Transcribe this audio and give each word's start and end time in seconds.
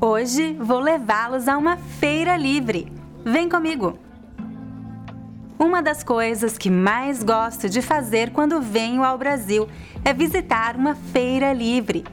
Hoje 0.00 0.54
vou 0.60 0.80
levá-los 0.80 1.48
a 1.48 1.56
uma 1.56 1.76
feira 1.76 2.36
livre. 2.36 2.92
Vem 3.24 3.48
comigo! 3.48 3.98
Uma 5.58 5.82
das 5.82 6.04
coisas 6.04 6.58
que 6.58 6.70
mais 6.70 7.22
gosto 7.22 7.68
de 7.68 7.80
fazer 7.80 8.30
quando 8.30 8.60
venho 8.60 9.02
ao 9.02 9.16
Brasil 9.16 9.66
é 10.04 10.12
visitar 10.12 10.76
uma 10.76 10.94
feira 10.94 11.52
livre. 11.52 12.04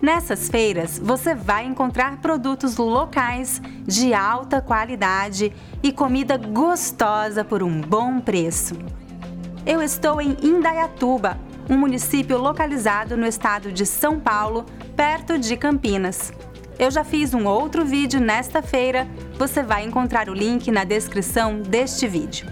Nessas 0.00 0.48
feiras, 0.48 0.98
você 0.98 1.34
vai 1.34 1.66
encontrar 1.66 2.18
produtos 2.18 2.76
locais 2.78 3.60
de 3.84 4.14
alta 4.14 4.62
qualidade 4.62 5.52
e 5.82 5.92
comida 5.92 6.36
gostosa 6.36 7.44
por 7.44 7.62
um 7.62 7.80
bom 7.80 8.18
preço. 8.20 8.74
Eu 9.66 9.82
estou 9.82 10.20
em 10.20 10.36
Indaiatuba, 10.42 11.38
um 11.68 11.76
município 11.76 12.38
localizado 12.38 13.16
no 13.16 13.26
estado 13.26 13.72
de 13.72 13.84
São 13.84 14.20
Paulo, 14.20 14.64
perto 14.96 15.38
de 15.38 15.56
Campinas. 15.56 16.32
Eu 16.78 16.90
já 16.90 17.02
fiz 17.02 17.32
um 17.32 17.46
outro 17.46 17.84
vídeo 17.84 18.20
nesta 18.20 18.62
feira, 18.62 19.08
você 19.38 19.62
vai 19.62 19.84
encontrar 19.84 20.28
o 20.28 20.34
link 20.34 20.70
na 20.70 20.84
descrição 20.84 21.60
deste 21.60 22.06
vídeo. 22.06 22.46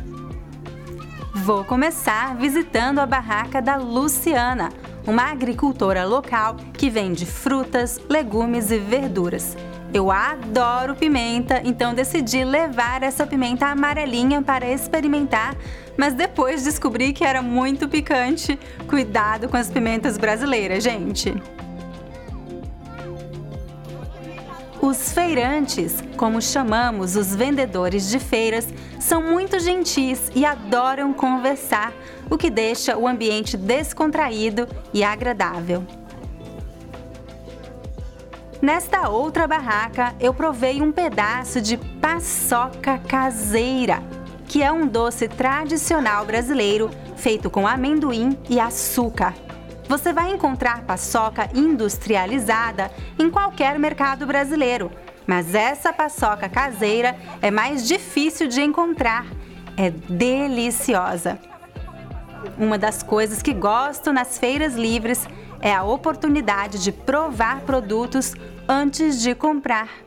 Vou 1.35 1.65
começar 1.65 2.35
visitando 2.37 3.01
a 3.01 3.07
barraca 3.07 3.61
da 3.61 3.77
Luciana, 3.77 4.71
uma 5.07 5.31
agricultora 5.31 6.05
local 6.05 6.57
que 6.73 6.89
vende 6.89 7.27
frutas, 7.27 8.01
legumes 8.09 8.71
e 8.71 8.79
verduras. 8.79 9.57
Eu 9.93 10.11
adoro 10.11 10.97
pimenta, 10.97 11.61
então 11.63 11.95
decidi 11.95 12.45
levar 12.45 13.03
essa 13.03 13.27
pimenta 13.27 13.67
amarelinha 13.67 14.43
para 14.43 14.69
experimentar, 14.69 15.55
mas 15.97 16.15
depois 16.15 16.65
descobri 16.65 17.13
que 17.13 17.25
era 17.25 17.43
muito 17.43 17.89
picante. 17.89 18.59
Cuidado 18.89 19.49
com 19.49 19.57
as 19.57 19.71
pimentas 19.71 20.19
brasileiras, 20.19 20.83
gente! 20.83 21.35
Os 24.81 25.13
feirantes, 25.13 26.05
como 26.17 26.43
chamamos 26.43 27.17
os 27.17 27.35
vendedores 27.35 28.11
de 28.11 28.19
feiras, 28.19 28.69
são 29.01 29.23
muito 29.23 29.59
gentis 29.59 30.31
e 30.35 30.45
adoram 30.45 31.13
conversar, 31.13 31.93
o 32.29 32.37
que 32.37 32.51
deixa 32.51 32.97
o 32.97 33.09
ambiente 33.09 33.57
descontraído 33.57 34.69
e 34.93 35.03
agradável. 35.03 35.83
Nesta 38.61 39.09
outra 39.09 39.47
barraca, 39.47 40.15
eu 40.19 40.33
provei 40.33 40.81
um 40.81 40.91
pedaço 40.91 41.61
de 41.61 41.77
paçoca 41.77 42.99
caseira, 42.99 44.03
que 44.55 44.63
é 44.63 44.71
um 44.71 44.87
doce 44.87 45.27
tradicional 45.27 46.25
brasileiro 46.25 46.89
feito 47.17 47.51
com 47.51 47.67
amendoim 47.67 48.39
e 48.49 48.61
açúcar. 48.61 49.35
Você 49.89 50.13
vai 50.13 50.31
encontrar 50.31 50.83
paçoca 50.83 51.51
industrializada 51.53 52.89
em 53.19 53.29
qualquer 53.29 53.77
mercado 53.81 54.25
brasileiro, 54.25 54.93
mas 55.27 55.57
essa 55.57 55.93
paçoca 55.93 56.49
caseira 56.49 57.17
é 57.43 57.51
mais 57.51 57.85
difícil 57.85 58.47
de 58.47 58.63
encontrar. 58.63 59.27
É 59.77 59.91
deliciosa. 59.91 61.37
Uma 62.57 62.79
das 62.79 63.03
coisas 63.03 63.43
que 63.43 63.53
gosto 63.53 64.13
nas 64.13 64.39
feiras 64.39 64.77
livres 64.77 65.27
é 65.61 65.75
a 65.75 65.83
oportunidade 65.83 66.81
de 66.81 66.93
provar 66.93 67.63
produtos 67.63 68.37
antes 68.69 69.21
de 69.21 69.35
comprar. 69.35 70.04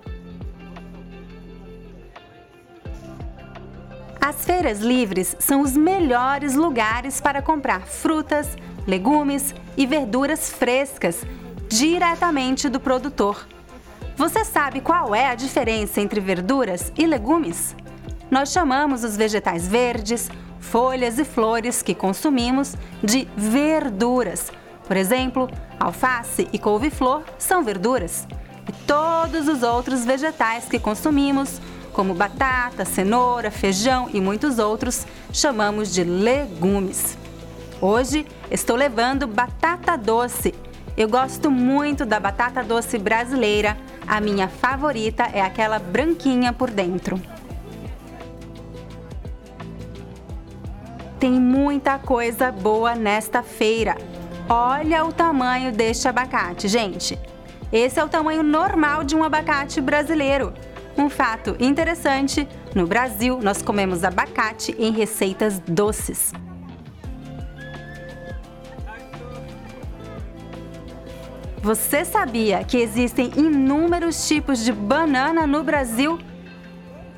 As 4.28 4.44
feiras 4.44 4.80
livres 4.82 5.38
são 5.40 5.62
os 5.62 5.78
melhores 5.78 6.54
lugares 6.54 7.22
para 7.22 7.42
comprar 7.42 7.88
frutas, 7.88 8.58
legumes 8.86 9.56
e 9.78 9.86
verduras 9.86 10.50
frescas 10.50 11.26
diretamente 11.70 12.68
do 12.68 12.78
produtor. 12.78 13.48
Você 14.18 14.44
sabe 14.44 14.82
qual 14.82 15.16
é 15.16 15.28
a 15.28 15.36
diferença 15.36 16.02
entre 16.02 16.20
verduras 16.20 16.92
e 16.98 17.06
legumes? 17.06 17.74
Nós 18.30 18.52
chamamos 18.52 19.06
os 19.06 19.16
vegetais 19.16 19.66
verdes, 19.66 20.30
folhas 20.60 21.18
e 21.20 21.24
flores 21.24 21.82
que 21.82 21.96
consumimos 21.96 22.76
de 23.02 23.30
verduras. 23.38 24.52
Por 24.86 24.98
exemplo, 24.98 25.50
alface 25.80 26.50
e 26.52 26.60
couve-flor 26.60 27.24
são 27.38 27.64
verduras. 27.64 28.28
E 28.68 28.74
todos 28.86 29.48
os 29.48 29.64
outros 29.64 30.04
vegetais 30.04 30.66
que 30.66 30.78
consumimos, 30.80 31.62
como 31.98 32.14
batata, 32.14 32.86
cenoura, 32.86 33.50
feijão 33.50 34.08
e 34.14 34.22
muitos 34.22 34.60
outros, 34.60 35.08
chamamos 35.34 35.92
de 35.92 36.04
legumes. 36.04 37.18
Hoje 37.82 38.24
estou 38.52 38.76
levando 38.76 39.26
batata 39.26 39.98
doce. 39.98 40.54
Eu 40.96 41.10
gosto 41.10 41.50
muito 41.50 42.06
da 42.06 42.20
batata 42.20 42.64
doce 42.64 43.00
brasileira. 43.00 43.76
A 44.08 44.22
minha 44.22 44.48
favorita 44.48 45.24
é 45.34 45.42
aquela 45.42 45.80
branquinha 45.80 46.54
por 46.54 46.70
dentro. 46.70 47.20
Tem 51.20 51.32
muita 51.32 51.98
coisa 51.98 52.52
boa 52.52 52.94
nesta 52.94 53.42
feira. 53.42 53.98
Olha 54.48 55.04
o 55.04 55.12
tamanho 55.12 55.72
deste 55.72 56.08
abacate, 56.08 56.68
gente. 56.68 57.18
Esse 57.74 58.00
é 58.00 58.06
o 58.06 58.08
tamanho 58.08 58.44
normal 58.44 59.04
de 59.04 59.16
um 59.16 59.24
abacate 59.24 59.82
brasileiro. 59.82 60.54
Um 60.98 61.10
fato 61.10 61.56
interessante: 61.60 62.48
no 62.74 62.88
Brasil, 62.88 63.40
nós 63.42 63.62
comemos 63.62 64.04
abacate 64.04 64.76
em 64.80 64.92
receitas 64.92 65.60
doces. 65.60 66.34
Você 71.62 72.06
sabia 72.06 72.64
que 72.64 72.78
existem 72.78 73.32
inúmeros 73.36 74.28
tipos 74.28 74.64
de 74.64 74.72
banana 74.72 75.46
no 75.46 75.64
Brasil? 75.64 76.18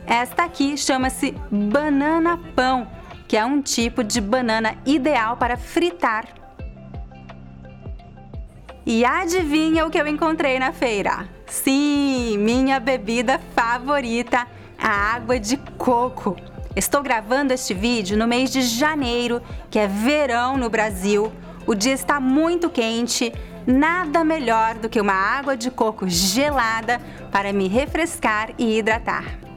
Esta 0.08 0.46
aqui 0.46 0.76
chama-se 0.76 1.36
banana 1.52 2.40
pão, 2.56 2.90
que 3.28 3.38
é 3.38 3.46
um 3.46 3.62
tipo 3.62 4.04
de 4.04 4.20
banana 4.20 4.76
ideal 4.86 5.38
para 5.38 5.56
fritar. 5.56 6.26
E 8.86 9.06
adivinha 9.06 9.86
o 9.86 9.92
que 9.92 10.00
eu 10.00 10.08
encontrei 10.08 10.58
na 10.58 10.74
feira? 10.74 11.30
Sim, 11.50 12.38
minha 12.38 12.80
bebida 12.80 13.40
favorita, 13.56 14.48
a 14.78 14.88
água 14.88 15.40
de 15.40 15.58
coco. 15.78 16.38
Estou 16.76 17.02
gravando 17.02 17.52
este 17.52 17.74
vídeo 17.74 18.16
no 18.16 18.28
mês 18.28 18.52
de 18.52 18.62
janeiro, 18.62 19.42
que 19.70 19.80
é 19.80 19.88
verão 19.88 20.58
no 20.58 20.70
Brasil. 20.70 21.32
O 21.66 21.74
dia 21.74 21.94
está 21.94 22.20
muito 22.20 22.70
quente, 22.70 23.34
nada 23.66 24.24
melhor 24.24 24.76
do 24.76 24.88
que 24.88 25.02
uma 25.02 25.14
água 25.14 25.58
de 25.58 25.72
coco 25.72 26.08
gelada 26.08 27.02
para 27.32 27.52
me 27.52 27.68
refrescar 27.68 28.52
e 28.58 28.78
hidratar. 28.78 29.49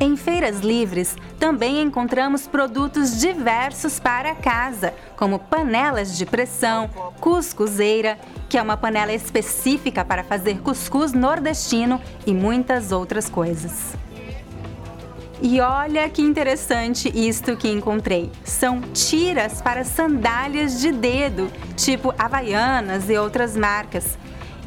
Em 0.00 0.16
feiras 0.16 0.60
livres, 0.60 1.16
também 1.40 1.82
encontramos 1.82 2.46
produtos 2.46 3.18
diversos 3.18 3.98
para 3.98 4.32
casa, 4.32 4.94
como 5.16 5.40
panelas 5.40 6.16
de 6.16 6.24
pressão, 6.24 6.88
cuscuzeira, 7.20 8.16
que 8.48 8.56
é 8.56 8.62
uma 8.62 8.76
panela 8.76 9.12
específica 9.12 10.04
para 10.04 10.22
fazer 10.22 10.60
cuscuz 10.60 11.12
nordestino 11.12 12.00
e 12.24 12.32
muitas 12.32 12.92
outras 12.92 13.28
coisas. 13.28 13.96
E 15.42 15.60
olha 15.60 16.08
que 16.08 16.22
interessante 16.22 17.10
isto 17.12 17.56
que 17.56 17.68
encontrei. 17.68 18.30
São 18.44 18.80
tiras 18.80 19.60
para 19.60 19.82
sandálias 19.82 20.80
de 20.80 20.92
dedo, 20.92 21.50
tipo 21.76 22.14
Havaianas 22.16 23.10
e 23.10 23.16
outras 23.16 23.56
marcas. 23.56 24.16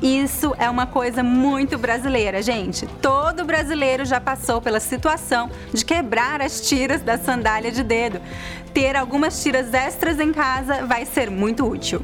Isso 0.02 0.56
é 0.58 0.68
uma 0.68 0.88
coisa 0.88 1.22
muito 1.22 1.78
brasileira, 1.78 2.42
gente. 2.42 2.88
Todo 3.00 3.46
brasileiro 3.46 4.04
já 4.04 4.20
passou 4.20 4.60
pela 4.60 4.80
situação 4.80 5.52
de 5.72 5.86
quebrar 5.86 6.42
as 6.42 6.68
tiras 6.68 7.04
da 7.04 7.20
sandália 7.20 7.72
de 7.72 7.84
dedo. 7.84 8.20
Ter 8.74 8.96
algumas 8.96 9.44
tiras 9.44 9.74
extras 9.76 10.20
em 10.20 10.32
casa 10.34 10.88
vai 10.88 11.06
ser 11.06 11.30
muito 11.30 11.68
útil. 11.68 12.02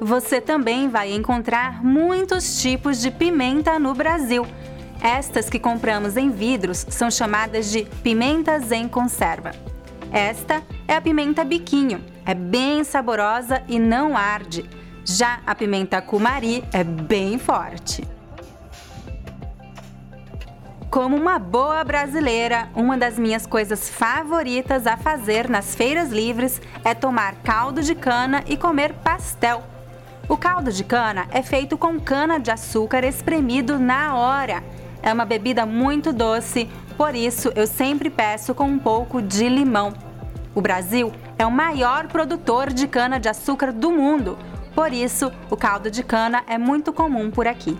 Você 0.00 0.40
também 0.40 0.88
vai 0.88 1.12
encontrar 1.12 1.82
muitos 1.82 2.62
tipos 2.62 3.00
de 3.00 3.10
pimenta 3.10 3.80
no 3.80 3.94
Brasil. 3.94 4.46
Estas 5.02 5.50
que 5.50 5.58
compramos 5.58 6.16
em 6.16 6.30
vidros 6.30 6.86
são 6.88 7.10
chamadas 7.10 7.68
de 7.68 7.82
pimentas 8.00 8.70
em 8.70 8.86
conserva. 8.86 9.50
Esta 10.12 10.62
é 10.86 10.94
a 10.94 11.00
pimenta 11.00 11.44
biquinho, 11.44 12.00
é 12.28 12.34
bem 12.34 12.84
saborosa 12.84 13.62
e 13.66 13.78
não 13.78 14.14
arde. 14.14 14.68
Já 15.02 15.40
a 15.46 15.54
pimenta 15.54 16.02
cumari 16.02 16.62
é 16.74 16.84
bem 16.84 17.38
forte. 17.38 18.06
Como 20.90 21.16
uma 21.16 21.38
boa 21.38 21.82
brasileira, 21.82 22.68
uma 22.74 22.98
das 22.98 23.18
minhas 23.18 23.46
coisas 23.46 23.88
favoritas 23.88 24.86
a 24.86 24.98
fazer 24.98 25.48
nas 25.48 25.74
feiras 25.74 26.10
livres 26.10 26.60
é 26.84 26.94
tomar 26.94 27.34
caldo 27.36 27.80
de 27.80 27.94
cana 27.94 28.44
e 28.46 28.58
comer 28.58 28.92
pastel. 28.92 29.62
O 30.28 30.36
caldo 30.36 30.70
de 30.70 30.84
cana 30.84 31.26
é 31.30 31.40
feito 31.40 31.78
com 31.78 31.98
cana 31.98 32.38
de 32.38 32.50
açúcar 32.50 33.04
espremido 33.04 33.78
na 33.78 34.14
hora. 34.14 34.62
É 35.02 35.10
uma 35.10 35.24
bebida 35.24 35.64
muito 35.64 36.12
doce, 36.12 36.68
Por 36.94 37.14
isso, 37.14 37.50
eu 37.54 37.66
sempre 37.66 38.10
peço 38.10 38.54
com 38.54 38.64
um 38.64 38.78
pouco 38.78 39.22
de 39.22 39.48
limão. 39.48 39.94
O 40.52 40.60
Brasil 40.60 41.12
é 41.38 41.46
o 41.46 41.50
maior 41.50 42.08
produtor 42.08 42.72
de 42.72 42.86
cana-de-açúcar 42.88 43.72
do 43.72 43.90
mundo, 43.90 44.36
por 44.78 44.92
isso, 44.92 45.32
o 45.50 45.56
caldo 45.56 45.90
de 45.90 46.04
cana 46.04 46.44
é 46.46 46.56
muito 46.56 46.92
comum 46.92 47.32
por 47.32 47.48
aqui. 47.48 47.76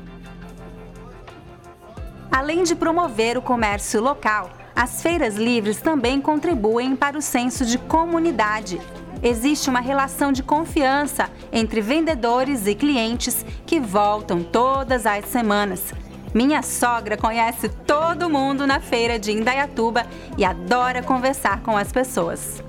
Além 2.29 2.65
de 2.65 2.75
promover 2.75 3.39
o 3.39 3.43
comércio 3.43 4.03
local, 4.03 4.51
as 4.75 5.01
feiras 5.01 5.37
livres 5.37 5.81
também 5.81 6.21
contribuem 6.21 6.97
para 6.97 7.17
o 7.17 7.23
senso 7.23 7.65
de 7.65 7.79
comunidade. 7.79 8.81
Existe 9.23 9.71
uma 9.71 9.79
relação 9.79 10.33
de 10.33 10.43
confiança 10.43 11.31
entre 11.53 11.81
vendedores 11.81 12.67
e 12.67 12.75
clientes 12.75 13.47
que 13.65 13.79
voltam 13.79 14.43
todas 14.43 15.07
as 15.07 15.25
semanas. 15.27 15.95
Minha 16.35 16.63
sogra 16.63 17.17
conhece 17.17 17.69
todo 17.69 18.29
mundo 18.29 18.67
na 18.67 18.81
feira 18.81 19.21
de 19.21 19.31
Indaiatuba 19.31 20.05
e 20.37 20.45
adora 20.45 21.01
conversar 21.01 21.63
com 21.63 21.77
as 21.77 21.93
pessoas. 21.93 22.61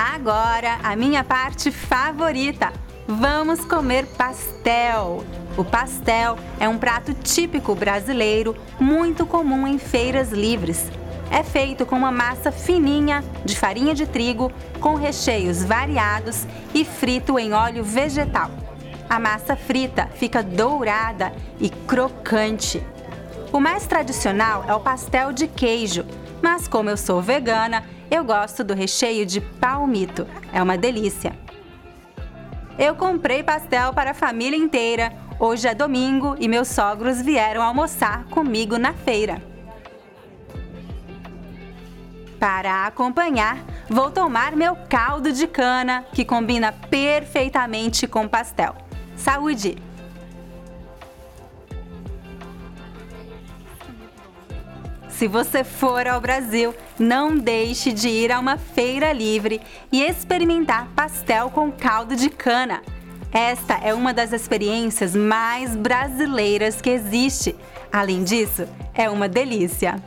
Agora, 0.00 0.78
a 0.84 0.94
minha 0.94 1.24
parte 1.24 1.72
favorita. 1.72 2.72
Vamos 3.08 3.64
comer 3.64 4.06
pastel. 4.06 5.24
O 5.56 5.64
pastel 5.64 6.38
é 6.60 6.68
um 6.68 6.78
prato 6.78 7.12
típico 7.14 7.74
brasileiro, 7.74 8.56
muito 8.78 9.26
comum 9.26 9.66
em 9.66 9.76
feiras 9.76 10.30
livres. 10.30 10.88
É 11.32 11.42
feito 11.42 11.84
com 11.84 11.96
uma 11.96 12.12
massa 12.12 12.52
fininha 12.52 13.24
de 13.44 13.56
farinha 13.56 13.92
de 13.92 14.06
trigo, 14.06 14.52
com 14.78 14.94
recheios 14.94 15.64
variados 15.64 16.46
e 16.72 16.84
frito 16.84 17.36
em 17.36 17.52
óleo 17.52 17.82
vegetal. 17.82 18.52
A 19.10 19.18
massa 19.18 19.56
frita 19.56 20.06
fica 20.14 20.44
dourada 20.44 21.32
e 21.58 21.68
crocante. 21.68 22.80
O 23.52 23.58
mais 23.58 23.84
tradicional 23.84 24.64
é 24.68 24.72
o 24.72 24.78
pastel 24.78 25.32
de 25.32 25.48
queijo, 25.48 26.04
mas 26.40 26.68
como 26.68 26.88
eu 26.88 26.96
sou 26.96 27.20
vegana, 27.20 27.82
eu 28.10 28.24
gosto 28.24 28.64
do 28.64 28.74
recheio 28.74 29.26
de 29.26 29.40
palmito. 29.40 30.26
É 30.52 30.62
uma 30.62 30.78
delícia. 30.78 31.36
Eu 32.78 32.94
comprei 32.94 33.42
pastel 33.42 33.92
para 33.92 34.12
a 34.12 34.14
família 34.14 34.56
inteira. 34.56 35.12
Hoje 35.38 35.68
é 35.68 35.74
domingo 35.74 36.36
e 36.38 36.48
meus 36.48 36.68
sogros 36.68 37.20
vieram 37.20 37.62
almoçar 37.62 38.24
comigo 38.24 38.78
na 38.78 38.92
feira. 38.92 39.42
Para 42.38 42.86
acompanhar, 42.86 43.58
vou 43.88 44.10
tomar 44.12 44.54
meu 44.54 44.76
caldo 44.88 45.32
de 45.32 45.46
cana, 45.48 46.04
que 46.12 46.24
combina 46.24 46.72
perfeitamente 46.72 48.06
com 48.06 48.28
pastel. 48.28 48.76
Saúde! 49.16 49.87
Se 55.18 55.26
você 55.26 55.64
for 55.64 56.06
ao 56.06 56.20
Brasil, 56.20 56.72
não 56.96 57.36
deixe 57.36 57.90
de 57.90 58.08
ir 58.08 58.30
a 58.30 58.38
uma 58.38 58.56
feira 58.56 59.12
livre 59.12 59.60
e 59.90 60.00
experimentar 60.00 60.86
pastel 60.94 61.50
com 61.50 61.72
caldo 61.72 62.14
de 62.14 62.30
cana. 62.30 62.80
Esta 63.32 63.80
é 63.82 63.92
uma 63.92 64.14
das 64.14 64.32
experiências 64.32 65.16
mais 65.16 65.74
brasileiras 65.74 66.80
que 66.80 66.90
existe. 66.90 67.56
Além 67.90 68.22
disso, 68.22 68.68
é 68.94 69.10
uma 69.10 69.28
delícia. 69.28 70.00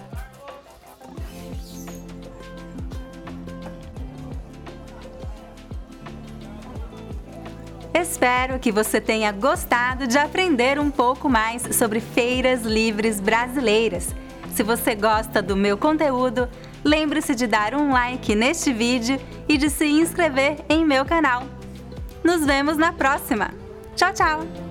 Espero 7.93 8.59
que 8.59 8.71
você 8.71 9.01
tenha 9.01 9.33
gostado 9.33 10.07
de 10.07 10.17
aprender 10.17 10.79
um 10.79 10.89
pouco 10.89 11.27
mais 11.27 11.63
sobre 11.75 11.99
feiras 11.99 12.61
livres 12.61 13.19
brasileiras. 13.19 14.20
Se 14.53 14.63
você 14.63 14.95
gosta 14.95 15.41
do 15.41 15.55
meu 15.55 15.77
conteúdo, 15.77 16.47
lembre-se 16.83 17.33
de 17.35 17.47
dar 17.47 17.73
um 17.73 17.91
like 17.91 18.35
neste 18.35 18.73
vídeo 18.73 19.19
e 19.47 19.57
de 19.57 19.69
se 19.69 19.85
inscrever 19.85 20.57
em 20.69 20.85
meu 20.85 21.05
canal. 21.05 21.43
Nos 22.23 22.45
vemos 22.45 22.77
na 22.77 22.91
próxima. 22.91 23.51
Tchau, 23.95 24.13
tchau! 24.13 24.70